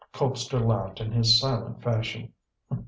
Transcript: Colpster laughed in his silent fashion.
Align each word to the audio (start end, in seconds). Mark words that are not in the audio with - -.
Colpster 0.15 0.59
laughed 0.59 0.99
in 0.99 1.11
his 1.11 1.39
silent 1.39 1.79
fashion. 1.83 2.33